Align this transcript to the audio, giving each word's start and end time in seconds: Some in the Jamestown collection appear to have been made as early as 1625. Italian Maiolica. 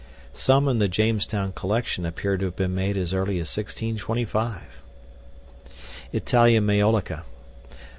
Some 0.33 0.67
in 0.67 0.79
the 0.79 0.87
Jamestown 0.87 1.51
collection 1.51 2.07
appear 2.07 2.35
to 2.35 2.45
have 2.45 2.55
been 2.55 2.73
made 2.73 2.97
as 2.97 3.13
early 3.13 3.35
as 3.37 3.55
1625. 3.55 4.81
Italian 6.11 6.65
Maiolica. 6.65 7.21